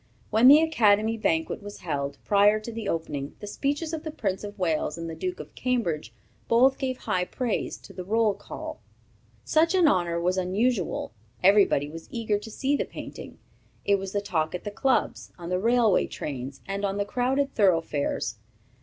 When 0.31 0.47
the 0.47 0.61
Academy 0.61 1.15
banquet 1.15 1.61
was 1.61 1.81
held, 1.81 2.17
prior 2.25 2.59
to 2.59 2.71
the 2.71 2.89
opening, 2.89 3.35
the 3.39 3.45
speeches 3.45 3.93
of 3.93 4.01
the 4.03 4.09
Prince 4.09 4.43
of 4.43 4.57
Wales 4.57 4.97
and 4.97 5.07
the 5.07 5.13
Duke 5.13 5.39
of 5.39 5.53
Cambridge, 5.53 6.11
both 6.47 6.79
gave 6.79 6.97
high 6.97 7.23
praise 7.25 7.77
to 7.77 7.93
the 7.93 8.03
"Roll 8.03 8.33
Call." 8.33 8.81
Such 9.43 9.75
an 9.75 9.87
honor 9.87 10.19
was 10.19 10.37
unusual. 10.39 11.11
Everybody 11.43 11.87
was 11.87 12.07
eager 12.09 12.39
to 12.39 12.49
see 12.49 12.75
the 12.75 12.83
painting. 12.83 13.37
It 13.85 13.99
was 13.99 14.11
the 14.11 14.21
talk 14.21 14.55
at 14.55 14.63
the 14.63 14.71
clubs, 14.71 15.31
on 15.37 15.49
the 15.49 15.59
railway 15.59 16.07
trains, 16.07 16.61
and 16.65 16.83
on 16.83 16.97
the 16.97 17.05
crowded 17.05 17.53
thoroughfares. 17.53 18.37